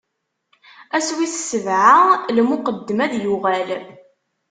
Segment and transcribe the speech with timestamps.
[0.97, 1.97] Ass wis sebɛa,
[2.37, 3.69] lmuqeddem ad yuɣal.